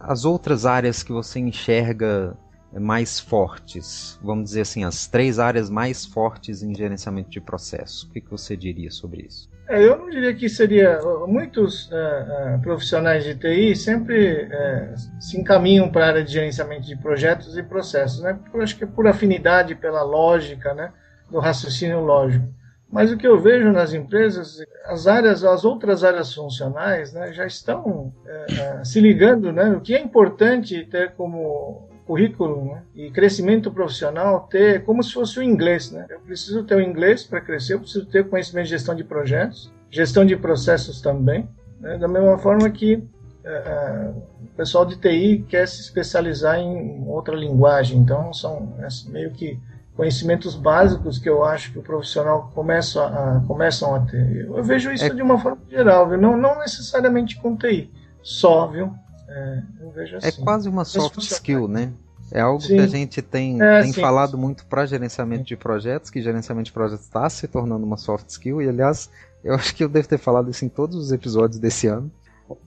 [0.00, 2.36] as outras áreas que você enxerga
[2.72, 8.06] mais fortes, vamos dizer assim, as três áreas mais fortes em gerenciamento de processo.
[8.06, 9.50] O que, que você diria sobre isso?
[9.68, 11.00] É, eu não diria que seria.
[11.28, 16.82] Muitos é, é, profissionais de TI sempre é, se encaminham para a área de gerenciamento
[16.82, 18.36] de projetos e processos, né?
[18.50, 20.92] Por, acho que é por afinidade, pela lógica, né?
[21.30, 22.46] Do raciocínio lógico.
[22.90, 27.46] Mas o que eu vejo nas empresas, as áreas, as outras áreas funcionais, né, já
[27.46, 29.70] estão é, se ligando, né?
[29.70, 32.82] O que é importante ter como currículo né?
[32.92, 35.92] e crescimento profissional ter como se fosse o inglês.
[35.92, 36.06] Né?
[36.10, 39.72] Eu preciso ter o inglês para crescer, eu preciso ter conhecimento de gestão de projetos,
[39.88, 41.48] gestão de processos também.
[41.78, 41.96] Né?
[41.98, 43.00] Da mesma forma que
[43.44, 44.10] é,
[44.42, 47.98] o pessoal de TI quer se especializar em outra linguagem.
[48.00, 49.56] Então, são é, meio que
[50.00, 54.46] conhecimentos básicos que eu acho que o profissional começa a, começam a ter.
[54.46, 55.10] Eu vejo isso é...
[55.10, 56.18] de uma forma geral, viu?
[56.18, 58.94] Não, não necessariamente com TI, só, viu?
[59.28, 59.62] É,
[59.94, 60.42] é assim.
[60.42, 61.92] quase uma soft skill, né?
[62.32, 62.76] É algo sim.
[62.76, 66.72] que a gente tem, é, tem falado muito para gerenciamento de projetos, que gerenciamento de
[66.72, 69.10] projetos está se tornando uma soft skill, e aliás,
[69.44, 72.10] eu acho que eu devo ter falado isso em todos os episódios desse ano.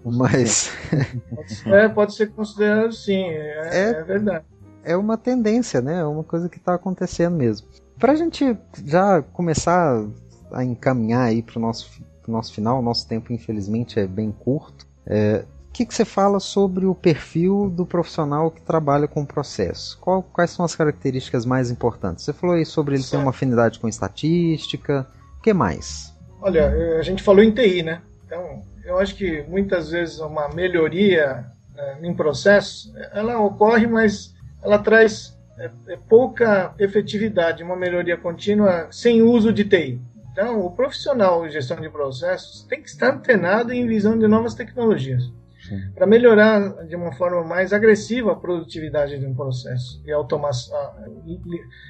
[0.06, 0.72] Mas.
[1.66, 4.46] é, pode ser considerado sim, é, é, é, verdade.
[4.84, 6.00] É uma tendência, né?
[6.00, 7.68] É uma coisa que está acontecendo mesmo.
[8.00, 10.06] Para a gente já começar
[10.52, 11.90] a encaminhar aí para o nosso,
[12.28, 14.86] nosso final, o nosso tempo infelizmente é bem curto.
[15.06, 19.98] É, que, que você fala sobre o perfil do profissional que trabalha com o processo?
[20.00, 22.24] Qual, quais são as características mais importantes?
[22.24, 23.14] Você falou aí sobre ele certo.
[23.14, 25.08] ter uma afinidade com estatística.
[25.40, 26.14] O que mais?
[26.40, 28.02] Olha, eh, a gente falou em TI, né?
[28.26, 31.44] Então, eu acho que muitas vezes uma melhoria
[31.74, 34.33] né, em processo, ela ocorre, mas
[34.64, 40.02] ela traz é, é pouca efetividade, uma melhoria contínua sem uso de TI.
[40.32, 44.56] Então, o profissional de gestão de processos tem que estar antenado em visão de novas
[44.56, 45.32] tecnologias
[45.96, 50.78] para melhorar de uma forma mais agressiva a produtividade de um processo e automação,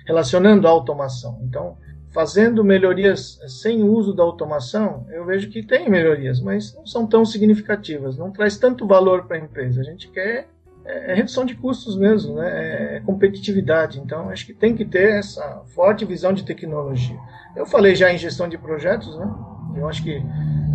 [0.06, 1.40] relacionando a automação.
[1.44, 1.78] Então,
[2.12, 7.26] fazendo melhorias sem uso da automação, eu vejo que tem melhorias, mas não são tão
[7.26, 9.82] significativas, não traz tanto valor para a empresa.
[9.82, 10.48] A gente quer
[10.86, 12.98] é, é, redução de custos mesmo, né?
[12.98, 14.00] é competitividade.
[14.00, 17.18] Então, acho que tem que ter essa forte visão de tecnologia.
[17.56, 19.32] Eu falei já em gestão de projetos, né?
[19.76, 20.22] Eu acho que,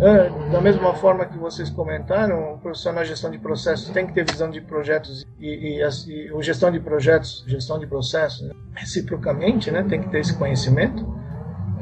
[0.01, 4.13] é, da mesma forma que vocês comentaram, o profissional de gestão de processos tem que
[4.13, 8.53] ter visão de projetos e, e, e o gestão de projetos, gestão de processos, né?
[8.75, 9.85] reciprocamente, né?
[9.87, 11.07] tem que ter esse conhecimento.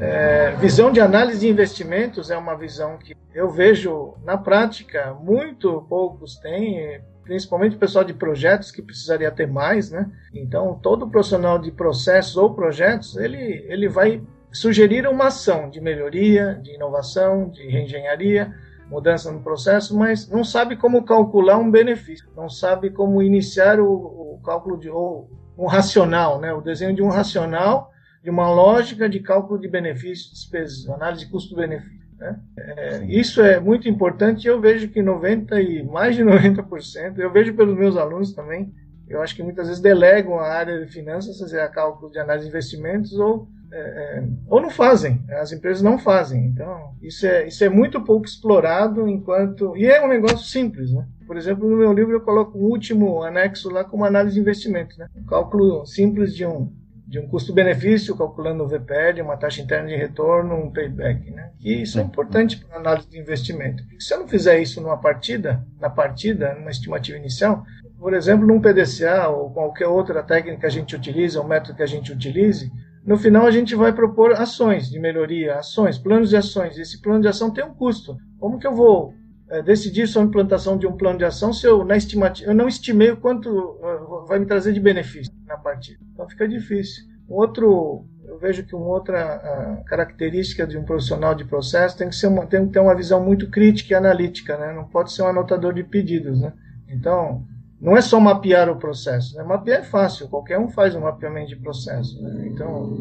[0.00, 5.84] É, visão de análise de investimentos é uma visão que eu vejo na prática muito
[5.88, 10.10] poucos têm, principalmente o pessoal de projetos que precisaria ter mais, né?
[10.32, 16.58] Então todo profissional de processos ou projetos ele ele vai sugerir uma ação de melhoria,
[16.62, 18.54] de inovação, de reengenharia,
[18.88, 23.92] mudança no processo, mas não sabe como calcular um benefício, não sabe como iniciar o,
[23.92, 26.50] o cálculo de ou um racional, né?
[26.54, 27.92] o desenho de um racional,
[28.24, 32.07] de uma lógica de cálculo de benefícios, despesas, análise de custo-benefício.
[32.18, 32.40] Né?
[32.58, 37.32] É, isso é muito importante e eu vejo que 90 e mais de 90%, eu
[37.32, 38.72] vejo pelos meus alunos também,
[39.08, 42.50] eu acho que muitas vezes delegam a área de finanças, a cálculo de análise de
[42.50, 46.46] investimentos ou é, é, ou não fazem, as empresas não fazem.
[46.46, 49.76] Então, isso é, isso é muito pouco explorado enquanto.
[49.76, 51.06] E é um negócio simples, né?
[51.26, 54.96] Por exemplo, no meu livro eu coloco o último anexo lá como análise de investimentos,
[54.96, 55.06] né?
[55.14, 56.72] Um cálculo simples de um,
[57.08, 61.50] de um custo-benefício, calculando o VPL, uma taxa interna de retorno, um payback, né?
[61.58, 63.82] E isso é importante para análise de investimento.
[63.82, 67.64] Porque se eu não fizer isso numa partida, na partida, numa estimativa inicial,
[67.98, 71.82] por exemplo, num PDCA ou qualquer outra técnica que a gente utiliza, ou método que
[71.82, 72.70] a gente utilize,
[73.04, 76.78] no final, a gente vai propor ações de melhoria, ações, planos de ações.
[76.78, 78.18] Esse plano de ação tem um custo.
[78.38, 79.14] Como que eu vou
[79.50, 82.54] é, decidir sobre a implantação de um plano de ação se eu, na estimativa, eu
[82.54, 85.98] não estimei o quanto uh, vai me trazer de benefício na partida?
[86.12, 87.04] Então fica difícil.
[87.28, 92.26] Outro, eu vejo que uma outra característica de um profissional de processo tem que, ser
[92.26, 94.72] uma, tem que ter uma visão muito crítica e analítica, né?
[94.72, 96.40] não pode ser um anotador de pedidos.
[96.40, 96.52] Né?
[96.88, 97.44] Então,
[97.78, 99.36] não é só mapear o processo.
[99.36, 99.42] Né?
[99.42, 102.20] Mapear é fácil, qualquer um faz um mapeamento de processo.
[102.22, 102.48] Né?
[102.48, 102.96] Então,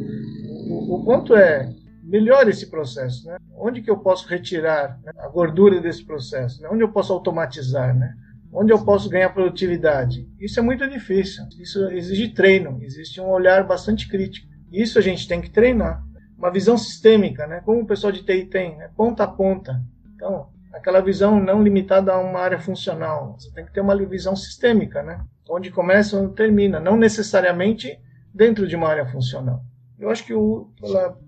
[0.69, 1.69] o, o, ponto é
[2.07, 3.27] melhore esse processo.
[3.27, 3.37] Né?
[3.55, 6.61] Onde que eu posso retirar né, a gordura desse processo?
[6.61, 6.69] Né?
[6.71, 7.95] Onde eu posso automatizar?
[7.95, 8.13] Né?
[8.51, 10.27] Onde eu posso ganhar produtividade?
[10.39, 11.43] Isso é muito difícil.
[11.59, 14.47] Isso exige treino, existe um olhar bastante crítico.
[14.71, 16.01] Isso a gente tem que treinar.
[16.37, 17.61] Uma visão sistêmica, né?
[17.65, 18.89] como o pessoal de TI tem, né?
[18.95, 19.81] ponta a ponta.
[20.15, 23.35] Então, aquela visão não limitada a uma área funcional.
[23.37, 25.23] Você tem que ter uma visão sistêmica, né?
[25.49, 27.99] Onde começa onde termina, não necessariamente
[28.33, 29.63] dentro de uma área funcional.
[29.99, 30.69] Eu acho que, o,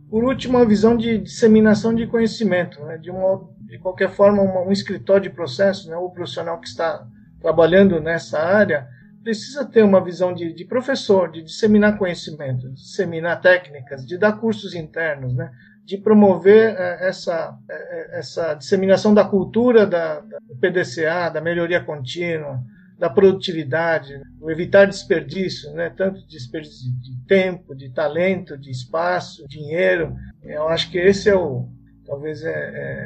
[0.09, 2.97] por último, a visão de disseminação de conhecimento, né?
[2.97, 5.97] de, uma, de qualquer forma, uma, um escritório de processo, né?
[5.97, 7.05] o profissional que está
[7.41, 8.87] trabalhando nessa área,
[9.23, 14.33] precisa ter uma visão de, de, professor, de disseminar conhecimento, de disseminar técnicas, de dar
[14.33, 15.51] cursos internos, né?
[15.83, 22.61] de promover é, essa, é, essa disseminação da cultura da, da, PDCA, da melhoria contínua,
[22.99, 25.89] da produtividade, o evitar desperdício, né?
[25.89, 30.15] tanto desperdício de tempo, de talento, de espaço, dinheiro.
[30.43, 31.69] Eu acho que esse é o,
[32.05, 32.49] talvez é,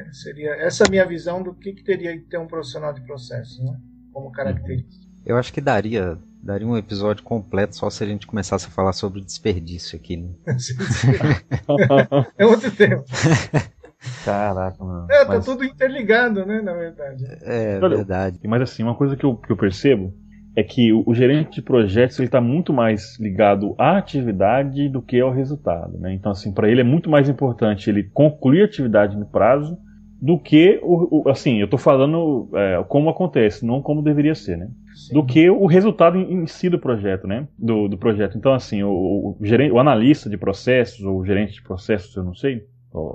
[0.07, 2.91] é seria essa é a minha visão do que, que teria que ter um profissional
[2.91, 3.77] de processo, né?
[4.11, 5.05] como característica.
[5.25, 8.91] Eu acho que daria Daria um episódio completo só se a gente começasse a falar
[8.91, 10.17] sobre desperdício aqui.
[10.17, 10.29] Né?
[12.37, 13.05] é outro tempo.
[14.23, 15.07] Caraca, mano.
[15.09, 15.45] É, tá mas...
[15.45, 17.25] tudo interligado, né, na verdade.
[17.41, 18.39] É, Olha, verdade.
[18.45, 20.13] Mas assim, uma coisa que eu, que eu percebo
[20.55, 25.01] é que o, o gerente de projetos ele está muito mais ligado à atividade do
[25.01, 26.13] que ao resultado, né?
[26.13, 29.77] Então, assim, para ele é muito mais importante ele concluir a atividade no prazo
[30.21, 34.57] do que o, o assim, eu estou falando é, como acontece, não como deveria ser,
[34.57, 34.69] né?
[34.93, 35.15] Sim.
[35.15, 37.47] do que o resultado em, em, si do projeto, né?
[37.57, 38.37] Do, do projeto.
[38.37, 42.23] Então, assim, o, o, gerente, o analista de processos, ou o gerente de processos, eu
[42.23, 42.63] não sei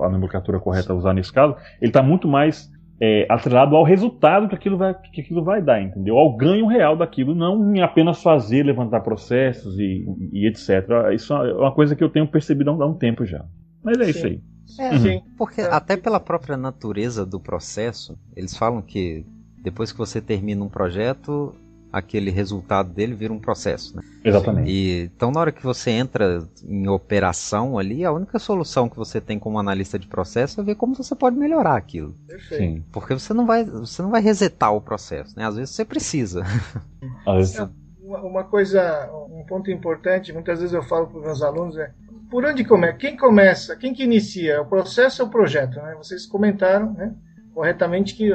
[0.02, 4.48] a nomenclatura correta a usar nesse caso, ele está muito mais é, atrelado ao resultado
[4.48, 6.18] que aquilo, vai, que aquilo vai dar, entendeu?
[6.18, 11.12] Ao ganho real daquilo, não em apenas fazer, levantar processos e, e etc.
[11.14, 13.44] Isso é uma coisa que eu tenho percebido há um tempo já.
[13.82, 14.10] Mas é Sim.
[14.10, 14.42] isso aí.
[14.78, 15.22] É, uhum.
[15.36, 19.24] Porque até pela própria natureza do processo, eles falam que
[19.62, 21.54] depois que você termina um projeto,
[21.92, 23.96] aquele resultado dele vira um processo.
[23.96, 24.02] Né?
[24.24, 24.70] Exatamente.
[24.70, 29.20] E, então, na hora que você entra em operação ali, a única solução que você
[29.20, 32.14] tem como analista de processo é ver como você pode melhorar aquilo.
[32.26, 32.84] Perfeito.
[32.92, 35.46] Porque você não vai, você não vai resetar o processo, né?
[35.46, 36.44] Às vezes você precisa.
[37.26, 37.68] Às vezes...
[38.02, 41.92] Uma coisa, um ponto importante, muitas vezes eu falo para os meus alunos é
[42.30, 42.98] por onde começa?
[42.98, 43.76] Quem começa?
[43.76, 44.54] Quem que inicia?
[44.54, 45.76] É o processo ou o projeto?
[45.76, 45.94] Né?
[45.96, 47.14] Vocês comentaram né,
[47.54, 48.30] corretamente que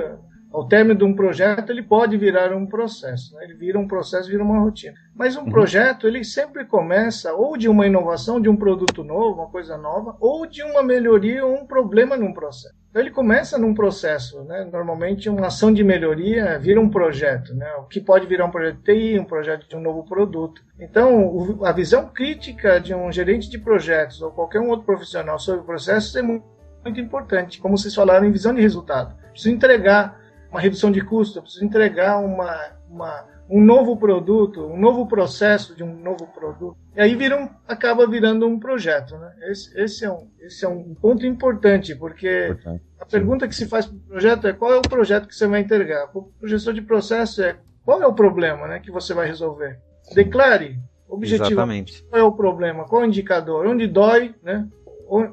[0.54, 3.34] ao término de um projeto, ele pode virar um processo.
[3.34, 3.44] Né?
[3.46, 4.94] Ele vira um processo, vira uma rotina.
[5.16, 5.50] Mas um uhum.
[5.50, 10.16] projeto, ele sempre começa ou de uma inovação, de um produto novo, uma coisa nova,
[10.20, 12.76] ou de uma melhoria ou um problema num processo.
[12.92, 14.44] Então, ele começa num processo.
[14.44, 14.70] Né?
[14.72, 17.56] Normalmente, uma ação de melhoria vira um projeto.
[17.56, 17.68] Né?
[17.80, 20.62] O que pode virar um projeto de TI, um projeto de um novo produto.
[20.80, 25.66] Então, a visão crítica de um gerente de projetos ou qualquer um outro profissional sobre
[25.66, 27.60] processos é muito importante.
[27.60, 29.16] Como vocês falaram, em visão de resultado.
[29.32, 30.22] Precisa entregar
[30.54, 32.56] uma redução de custo, eu preciso entregar uma,
[32.88, 36.78] uma, um novo produto, um novo processo de um novo produto.
[36.96, 39.18] E aí vira um, acaba virando um projeto.
[39.18, 39.34] Né?
[39.50, 42.84] Esse, esse, é um, esse é um ponto importante, porque importante.
[43.00, 45.48] a pergunta que se faz para o projeto é qual é o projeto que você
[45.48, 46.08] vai entregar.
[46.14, 49.80] O gestor de processo é qual é o problema né, que você vai resolver.
[50.14, 50.80] Declare
[51.10, 54.68] objetivamente qual é o problema, qual é o indicador, onde dói, né?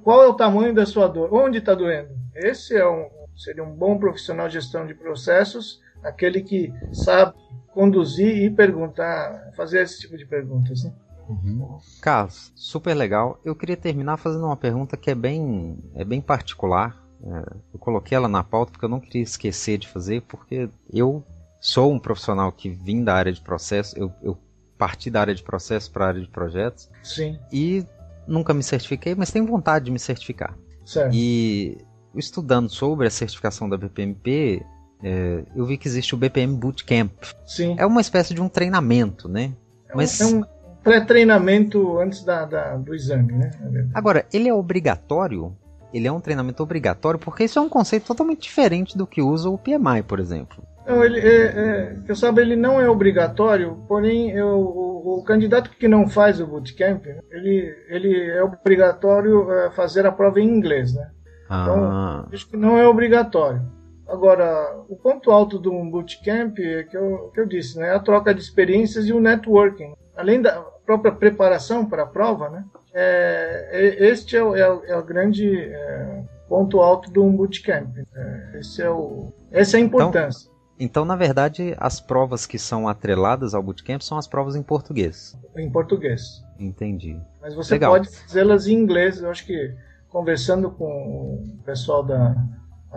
[0.03, 2.09] qual é o tamanho da sua dor, onde está doendo.
[2.35, 3.07] Esse é um,
[3.41, 7.35] seria um bom profissional de gestão de processos, aquele que sabe
[7.73, 10.85] conduzir e perguntar, fazer esse tipo de perguntas.
[10.85, 10.93] Né?
[11.29, 11.79] Uhum.
[12.03, 13.41] Carlos, super legal.
[13.45, 17.03] Eu queria terminar fazendo uma pergunta que é bem, é bem particular.
[17.23, 21.25] É, eu coloquei ela na pauta porque eu não queria esquecer de fazer, porque eu
[21.61, 24.37] sou um profissional que vim da área de processo, eu, eu
[24.77, 26.91] parti da área de processo para a área de projetos.
[27.03, 27.39] Sim.
[27.53, 27.87] E
[28.27, 30.55] nunca me certifiquei, mas tenho vontade de me certificar.
[30.85, 31.15] Certo.
[31.15, 31.79] E
[32.15, 34.65] estudando sobre a certificação da BPMP,
[35.03, 37.13] é, eu vi que existe o BPM Bootcamp.
[37.47, 37.75] Sim.
[37.79, 39.53] É uma espécie de um treinamento, né?
[39.89, 40.21] É Mas...
[40.21, 40.45] um, é um
[40.83, 43.51] pré-treinamento antes da, da, do exame, né?
[43.95, 45.57] Agora, ele é obrigatório?
[45.93, 47.19] Ele é um treinamento obrigatório?
[47.19, 50.63] Porque isso é um conceito totalmente diferente do que usa o PMI, por exemplo.
[50.87, 55.71] Não, ele é, é, eu sabe, ele não é obrigatório, porém eu, o, o, candidato
[55.71, 60.95] que não faz o bootcamp, ele, ele é obrigatório é, fazer a prova em inglês,
[60.95, 61.11] né?
[61.51, 62.29] Então, ah.
[62.33, 63.61] acho que não é obrigatório.
[64.07, 67.95] Agora, o ponto alto do bootcamp é que eu, que eu disse, né?
[67.95, 69.95] A troca de experiências e o networking.
[70.17, 72.65] Além da própria preparação para a prova, né?
[72.93, 77.97] É, é este é o, é o, é o grande é, ponto alto do bootcamp.
[78.15, 80.49] É, esse é o, essa é a importância.
[80.49, 84.63] Então, então, na verdade, as provas que são atreladas ao bootcamp são as provas em
[84.63, 85.37] português.
[85.55, 86.43] Em português.
[86.59, 87.21] Entendi.
[87.41, 87.93] Mas você Legal.
[87.93, 89.21] pode fazê-las em inglês.
[89.21, 89.75] Eu acho que
[90.11, 92.35] conversando com o pessoal da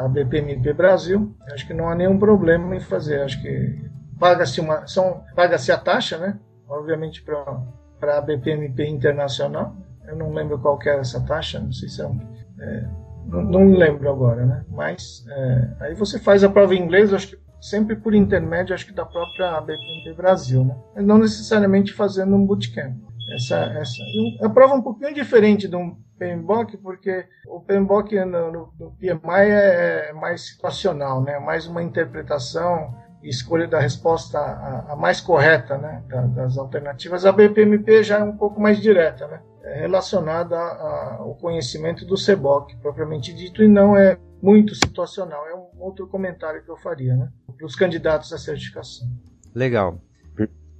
[0.09, 3.21] BPMP Brasil, acho que não há nenhum problema em fazer.
[3.21, 3.89] Acho que
[4.19, 6.39] paga-se uma, são paga-se a taxa, né?
[6.67, 7.61] Obviamente para
[7.99, 9.77] para a BPMP internacional.
[10.05, 11.59] Eu não lembro qual que era essa taxa.
[11.59, 12.19] Não sei se é, um,
[12.59, 12.89] é
[13.25, 14.65] não, não lembro agora, né?
[14.69, 17.13] Mas é, aí você faz a prova em inglês.
[17.13, 20.75] Acho que sempre por intermédio, acho que da própria BPMP Brasil, né?
[20.97, 22.97] Não necessariamente fazendo um bootcamp.
[23.33, 24.03] Essa, essa.
[24.43, 28.91] A prova é um pouquinho diferente de um PMBOK, porque o PMBOK no, no, no
[28.91, 31.39] PMI é, é mais situacional, né?
[31.39, 36.03] Mais uma interpretação e escolha da resposta a, a mais correta, né?
[36.07, 37.25] Da, das alternativas.
[37.25, 39.41] A BPMP já é um pouco mais direta, né?
[39.63, 45.47] É relacionada ao conhecimento do CBOK, propriamente dito, e não é muito situacional.
[45.47, 47.29] É um outro comentário que eu faria, né?
[47.57, 49.07] Para os candidatos à certificação.
[49.55, 49.99] Legal.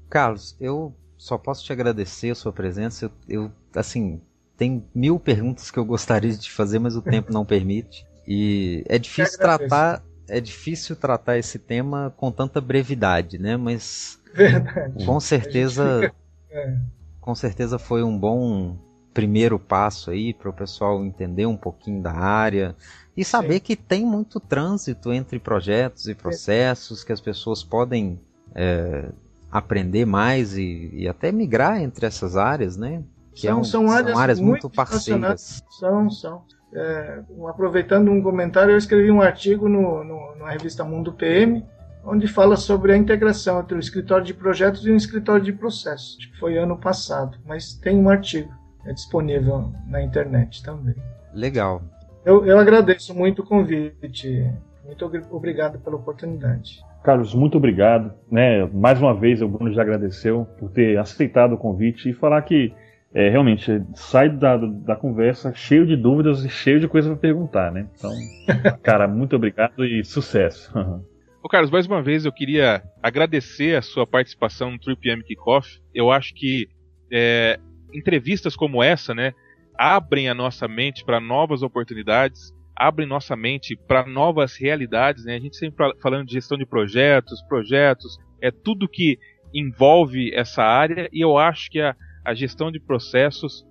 [0.09, 0.93] Carlos, eu
[1.23, 3.05] só posso te agradecer a sua presença.
[3.05, 3.11] Eu,
[3.45, 4.19] eu assim,
[4.57, 8.05] tem mil perguntas que eu gostaria de te fazer, mas o tempo não permite.
[8.27, 13.55] E é difícil tratar, é difícil tratar esse tema com tanta brevidade, né?
[13.55, 15.05] Mas Verdade.
[15.05, 16.13] com certeza,
[16.51, 16.77] é.
[17.21, 18.77] com certeza foi um bom
[19.13, 22.75] primeiro passo aí para o pessoal entender um pouquinho da área
[23.15, 23.59] e saber Sim.
[23.61, 28.19] que tem muito trânsito entre projetos e processos, que as pessoas podem
[28.53, 29.09] é,
[29.53, 33.03] aprender mais e, e, até migrar entre essas áreas, né?
[33.35, 35.63] Que são, é um, são, áreas, são áreas muito, muito parceiras.
[35.69, 36.43] São, são.
[36.73, 41.63] É, aproveitando um comentário, eu escrevi um artigo no, no, na revista Mundo PM,
[42.03, 46.17] onde fala sobre a integração entre o escritório de projetos e o escritório de processos.
[46.17, 48.51] Acho que foi ano passado, mas tem um artigo,
[48.87, 50.95] é disponível na internet também.
[51.31, 51.83] Legal.
[52.25, 54.51] Eu, eu agradeço muito o convite.
[54.83, 56.83] Muito obrigado pela oportunidade.
[57.03, 58.13] Carlos, muito obrigado.
[58.31, 58.65] Né?
[58.73, 62.73] Mais uma vez, o Bruno já agradeceu por ter aceitado o convite e falar que
[63.13, 67.71] é, realmente sai da, da conversa cheio de dúvidas e cheio de coisa para perguntar,
[67.71, 67.87] né?
[67.95, 68.11] Então,
[68.81, 70.71] cara, muito obrigado e sucesso.
[71.43, 75.81] Ô Carlos, mais uma vez eu queria agradecer a sua participação no 3PM Kickoff.
[75.93, 76.69] Eu acho que
[77.11, 77.59] é,
[77.93, 79.33] entrevistas como essa, né,
[79.77, 85.25] abrem a nossa mente para novas oportunidades, abrem nossa mente para novas realidades.
[85.25, 85.35] Né?
[85.35, 89.17] A gente sempre falando de gestão de projetos, projetos, é tudo que
[89.53, 91.95] envolve essa área e eu acho que a,
[92.25, 93.65] a gestão de processos